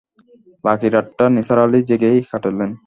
[0.63, 2.71] বাকি রাতটা নিসার আলি জেগেই কাটালেন।